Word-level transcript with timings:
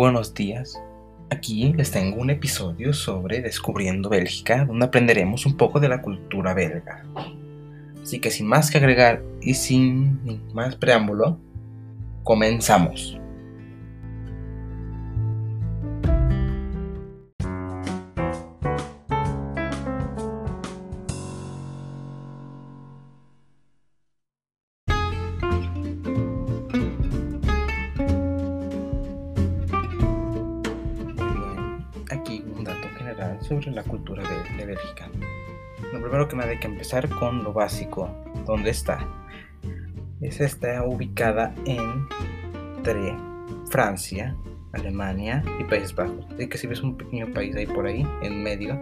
Buenos 0.00 0.32
días. 0.32 0.80
Aquí 1.28 1.74
les 1.74 1.90
tengo 1.90 2.22
un 2.22 2.30
episodio 2.30 2.94
sobre 2.94 3.42
Descubriendo 3.42 4.08
Bélgica, 4.08 4.64
donde 4.64 4.86
aprenderemos 4.86 5.44
un 5.44 5.58
poco 5.58 5.78
de 5.78 5.90
la 5.90 6.00
cultura 6.00 6.54
belga. 6.54 7.04
Así 8.02 8.18
que 8.18 8.30
sin 8.30 8.46
más 8.46 8.70
que 8.70 8.78
agregar 8.78 9.22
y 9.42 9.52
sin 9.52 10.40
más 10.54 10.76
preámbulo, 10.76 11.38
comenzamos. 12.24 13.19
Sobre 33.50 33.72
la 33.72 33.82
cultura 33.82 34.22
de, 34.22 34.64
Bélgica. 34.64 35.10
Lo 35.92 36.00
primero 36.00 36.28
que 36.28 36.36
nada 36.36 36.50
hay 36.50 36.60
que 36.60 36.68
empezar 36.68 37.08
con 37.08 37.42
lo 37.42 37.52
básico. 37.52 38.08
¿Dónde 38.46 38.70
está? 38.70 39.04
Esa 40.20 40.44
está 40.44 40.84
ubicada 40.84 41.52
entre 41.64 43.16
Francia, 43.70 44.36
Alemania 44.72 45.42
y 45.58 45.64
Países 45.64 45.92
Bajos. 45.94 46.24
Así 46.32 46.48
que 46.48 46.58
si 46.58 46.68
ves 46.68 46.80
un 46.82 46.96
pequeño 46.96 47.32
país 47.32 47.56
ahí 47.56 47.66
por 47.66 47.86
ahí, 47.86 48.06
en 48.22 48.40
medio, 48.40 48.78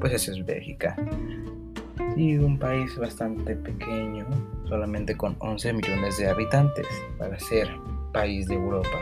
pues 0.00 0.14
ese 0.14 0.32
es 0.32 0.46
Bélgica. 0.46 0.96
Y 2.16 2.38
un 2.38 2.58
país 2.58 2.96
bastante 2.96 3.56
pequeño, 3.56 4.26
solamente 4.66 5.16
con 5.16 5.36
11 5.38 5.74
millones 5.74 6.16
de 6.16 6.30
habitantes, 6.30 6.86
para 7.18 7.38
ser 7.38 7.68
país 8.12 8.48
de 8.48 8.54
Europa. 8.54 8.98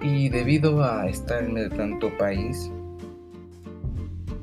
Y 0.00 0.28
debido 0.28 0.84
a 0.84 1.08
estar 1.08 1.42
en 1.42 1.70
tanto 1.70 2.16
país, 2.16 2.70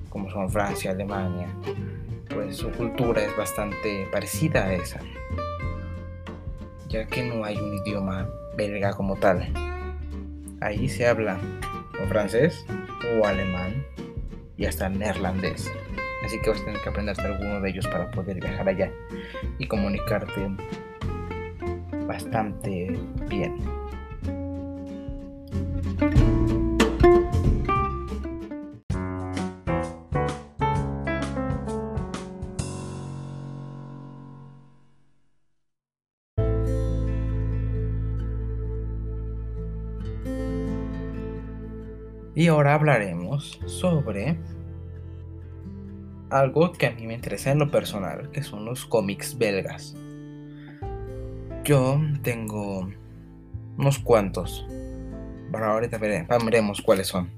como 0.09 0.29
son 0.29 0.49
Francia, 0.49 0.91
Alemania, 0.91 1.47
pues 2.29 2.57
su 2.57 2.69
cultura 2.71 3.23
es 3.23 3.35
bastante 3.37 4.07
parecida 4.11 4.65
a 4.65 4.73
esa, 4.73 4.99
ya 6.89 7.05
que 7.05 7.23
no 7.23 7.45
hay 7.45 7.57
un 7.57 7.73
idioma 7.75 8.27
belga 8.57 8.93
como 8.93 9.15
tal. 9.15 9.47
Ahí 10.59 10.89
se 10.89 11.07
habla 11.07 11.39
o 12.03 12.07
francés 12.07 12.65
o 13.17 13.25
alemán 13.25 13.85
y 14.57 14.65
hasta 14.65 14.89
neerlandés. 14.89 15.71
Así 16.25 16.41
que 16.41 16.49
vas 16.49 16.61
a 16.61 16.65
tener 16.65 16.81
que 16.81 16.89
aprender 16.89 17.11
hasta 17.11 17.33
alguno 17.33 17.61
de 17.61 17.69
ellos 17.69 17.87
para 17.87 18.09
poder 18.11 18.39
viajar 18.39 18.67
allá 18.67 18.91
y 19.59 19.67
comunicarte 19.67 20.49
bastante 22.07 22.97
bien. 23.29 23.84
Y 42.35 42.47
ahora 42.47 42.73
hablaremos 42.73 43.61
sobre 43.65 44.37
algo 46.29 46.73
que 46.73 46.87
a 46.87 46.91
mí 46.91 47.07
me 47.07 47.13
interesa 47.13 47.51
en 47.51 47.59
lo 47.59 47.71
personal, 47.71 48.29
que 48.31 48.43
son 48.43 48.65
los 48.65 48.85
cómics 48.85 49.37
belgas. 49.37 49.95
Yo 51.63 51.99
tengo 52.23 52.89
unos 53.77 53.99
cuantos. 53.99 54.67
Bueno, 55.49 55.67
ahorita 55.67 55.97
veremos 55.97 56.81
cuáles 56.81 57.07
son. 57.07 57.29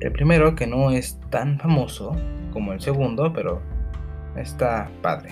El 0.00 0.12
primero, 0.12 0.54
que 0.54 0.66
no 0.66 0.90
es 0.90 1.18
tan 1.30 1.58
famoso 1.58 2.14
como 2.52 2.74
el 2.74 2.82
segundo, 2.82 3.32
pero 3.32 3.62
está 4.36 4.90
padre. 5.00 5.30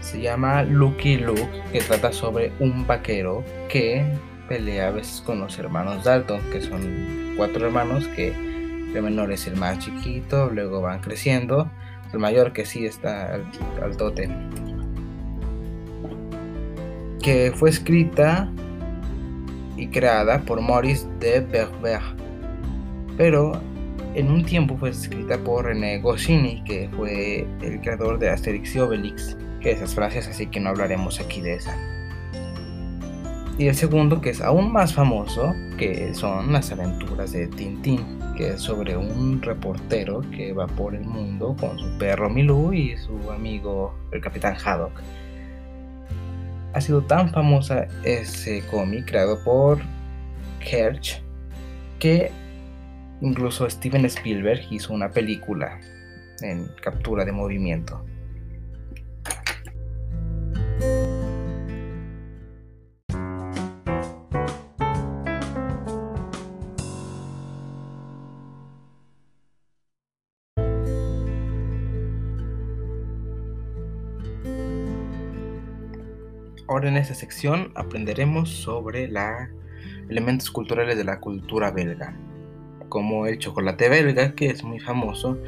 Se 0.00 0.20
llama 0.20 0.62
Lucky 0.62 1.16
Luke, 1.16 1.62
que 1.72 1.80
trata 1.80 2.12
sobre 2.12 2.52
un 2.60 2.86
vaquero 2.86 3.42
que 3.70 4.04
pelea 4.48 4.88
a 4.88 4.90
veces 4.90 5.20
con 5.20 5.40
los 5.40 5.58
hermanos 5.58 6.04
Dalton, 6.04 6.40
que 6.50 6.60
son 6.60 7.34
cuatro 7.36 7.66
hermanos 7.66 8.06
que 8.08 8.28
el 8.28 9.02
menor 9.02 9.30
es 9.30 9.46
el 9.46 9.56
más 9.56 9.78
chiquito, 9.78 10.50
luego 10.50 10.80
van 10.80 11.00
creciendo, 11.00 11.70
el 12.12 12.18
mayor 12.18 12.52
que 12.52 12.64
sí 12.64 12.86
está 12.86 13.34
al, 13.34 13.44
al 13.82 13.96
tote. 13.96 14.28
Que 17.22 17.52
fue 17.54 17.70
escrita 17.70 18.50
y 19.76 19.88
creada 19.88 20.40
por 20.40 20.60
Maurice 20.60 21.06
de 21.20 21.40
Berber, 21.40 22.00
pero 23.16 23.60
en 24.14 24.30
un 24.30 24.44
tiempo 24.44 24.76
fue 24.76 24.90
escrita 24.90 25.38
por 25.38 25.66
René 25.66 26.00
Goscinny, 26.00 26.64
que 26.64 26.88
fue 26.96 27.46
el 27.60 27.80
creador 27.80 28.18
de 28.18 28.30
Asterix 28.30 28.74
y 28.74 28.80
Obelix, 28.80 29.36
que 29.60 29.72
esas 29.72 29.94
frases, 29.94 30.26
así 30.26 30.46
que 30.46 30.58
no 30.60 30.70
hablaremos 30.70 31.20
aquí 31.20 31.40
de 31.40 31.54
esa. 31.54 31.97
Y 33.58 33.66
el 33.66 33.74
segundo, 33.74 34.20
que 34.20 34.30
es 34.30 34.40
aún 34.40 34.72
más 34.72 34.94
famoso, 34.94 35.52
que 35.76 36.14
son 36.14 36.52
las 36.52 36.70
aventuras 36.70 37.32
de 37.32 37.48
Tintín, 37.48 38.20
que 38.36 38.50
es 38.50 38.60
sobre 38.60 38.96
un 38.96 39.42
reportero 39.42 40.20
que 40.30 40.52
va 40.52 40.68
por 40.68 40.94
el 40.94 41.04
mundo 41.04 41.56
con 41.58 41.76
su 41.76 41.98
perro 41.98 42.30
Milú 42.30 42.72
y 42.72 42.96
su 42.96 43.32
amigo 43.32 43.92
el 44.12 44.20
capitán 44.20 44.54
Haddock. 44.64 45.02
Ha 46.72 46.80
sido 46.80 47.02
tan 47.02 47.30
famosa 47.30 47.88
ese 48.04 48.62
cómic 48.70 49.06
creado 49.06 49.42
por 49.42 49.80
Kerch 50.60 51.20
que 51.98 52.30
incluso 53.20 53.68
Steven 53.68 54.04
Spielberg 54.04 54.60
hizo 54.70 54.94
una 54.94 55.10
película 55.10 55.80
en 56.42 56.70
captura 56.80 57.24
de 57.24 57.32
movimiento. 57.32 58.04
Ahora 76.68 76.90
en 76.90 76.98
esta 76.98 77.14
sección 77.14 77.72
aprenderemos 77.76 78.50
sobre 78.50 79.08
los 79.08 79.24
elementos 80.10 80.50
culturales 80.50 80.98
de 80.98 81.04
la 81.04 81.18
cultura 81.18 81.70
belga, 81.70 82.14
como 82.90 83.26
el 83.26 83.38
chocolate 83.38 83.88
belga, 83.88 84.34
que 84.34 84.50
es 84.50 84.62
muy 84.62 84.78
famoso 84.78 85.38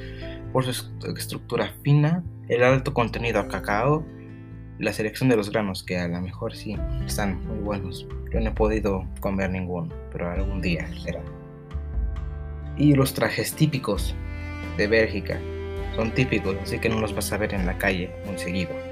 por 0.50 0.64
su 0.64 0.91
estructura 1.14 1.75
fina, 1.82 2.25
el 2.48 2.62
alto 2.62 2.94
contenido 2.94 3.38
a 3.38 3.48
cacao, 3.48 4.03
la 4.78 4.94
selección 4.94 5.28
de 5.28 5.36
los 5.36 5.50
granos, 5.50 5.82
que 5.82 5.98
a 5.98 6.09
lo 6.09 6.22
mejor 6.22 6.54
sí 6.54 6.78
están 7.04 7.47
muy 7.47 7.59
buenos. 7.59 8.09
Yo 8.32 8.41
no 8.41 8.48
he 8.48 8.53
podido 8.53 9.04
comer 9.20 9.50
ninguno, 9.50 9.92
pero 10.10 10.30
algún 10.30 10.62
día 10.62 10.88
será. 11.03 11.20
Y 12.78 12.94
los 12.94 13.12
trajes 13.12 13.54
típicos 13.54 14.14
de 14.78 14.86
Bélgica 14.86 15.38
son 15.97 16.12
típicos, 16.12 16.56
así 16.62 16.78
que 16.78 16.88
no 16.88 16.98
los 16.98 17.14
vas 17.14 17.30
a 17.30 17.36
ver 17.36 17.53
en 17.53 17.66
la 17.66 17.76
calle 17.76 18.10
muy 18.25 18.38
seguido. 18.38 18.89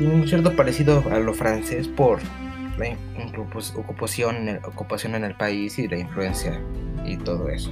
Tiene 0.00 0.14
un 0.14 0.26
cierto 0.26 0.56
parecido 0.56 1.04
a 1.10 1.18
lo 1.18 1.34
francés 1.34 1.86
por 1.86 2.20
la 2.78 2.96
ocupación 3.76 4.58
ocupación 4.64 5.14
en 5.14 5.24
el 5.24 5.34
país 5.34 5.78
y 5.78 5.88
la 5.88 5.98
influencia 5.98 6.58
y 7.04 7.18
todo 7.18 7.50
eso. 7.50 7.70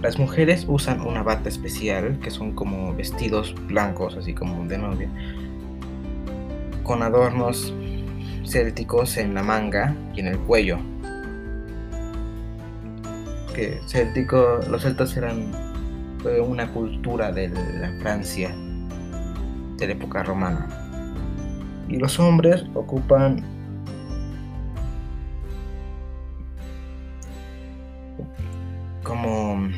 Las 0.00 0.18
mujeres 0.18 0.64
usan 0.66 1.02
una 1.02 1.22
bata 1.22 1.50
especial, 1.50 2.18
que 2.20 2.30
son 2.30 2.52
como 2.52 2.94
vestidos 2.94 3.54
blancos, 3.66 4.16
así 4.16 4.32
como 4.32 4.66
de 4.66 4.78
novia, 4.78 5.10
con 6.82 7.02
adornos 7.02 7.74
célticos 8.46 9.18
en 9.18 9.34
la 9.34 9.42
manga 9.42 9.94
y 10.14 10.20
en 10.20 10.28
el 10.28 10.38
cuello. 10.38 10.78
Que 13.54 13.78
céltico, 13.86 14.60
los 14.70 14.80
celtas 14.80 15.14
eran 15.18 15.52
una 16.46 16.72
cultura 16.72 17.30
de 17.30 17.50
la 17.50 17.92
Francia 18.00 18.54
de 19.80 19.86
la 19.86 19.92
época 19.94 20.22
romana. 20.22 20.68
Y 21.88 21.96
los 21.96 22.20
hombres 22.20 22.64
ocupan 22.74 23.42
como 29.02 29.68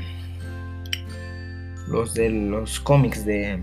los 1.89 2.13
de 2.13 2.29
los 2.29 2.81
cómics 2.81 3.25
de 3.25 3.63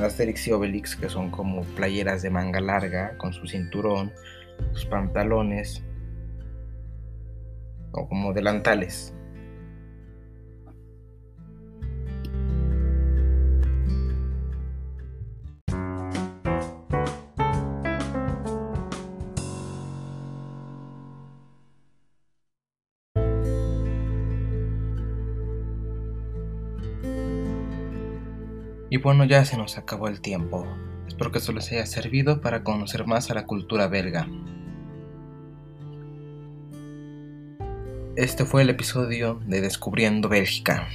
Asterix 0.00 0.46
y 0.46 0.52
Obelix, 0.52 0.96
que 0.96 1.08
son 1.08 1.30
como 1.30 1.62
playeras 1.62 2.22
de 2.22 2.30
manga 2.30 2.60
larga 2.60 3.18
con 3.18 3.32
su 3.32 3.46
cinturón, 3.46 4.12
sus 4.72 4.86
pantalones 4.86 5.82
o 7.92 8.08
como 8.08 8.32
delantales. 8.32 9.12
Y 28.90 28.96
bueno, 28.98 29.24
ya 29.24 29.44
se 29.44 29.56
nos 29.56 29.76
acabó 29.76 30.08
el 30.08 30.20
tiempo. 30.20 30.66
Espero 31.06 31.30
que 31.30 31.38
esto 31.38 31.52
les 31.52 31.70
haya 31.72 31.86
servido 31.86 32.40
para 32.40 32.64
conocer 32.64 33.06
más 33.06 33.30
a 33.30 33.34
la 33.34 33.46
cultura 33.46 33.86
belga. 33.88 34.28
Este 38.16 38.44
fue 38.44 38.62
el 38.62 38.70
episodio 38.70 39.40
de 39.46 39.60
Descubriendo 39.60 40.28
Bélgica. 40.28 40.88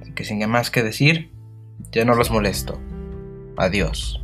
Así 0.00 0.12
que 0.12 0.24
sin 0.24 0.48
más 0.48 0.70
que 0.70 0.82
decir, 0.82 1.30
ya 1.90 2.04
no 2.04 2.14
los 2.14 2.30
molesto. 2.30 2.78
Adiós. 3.56 4.22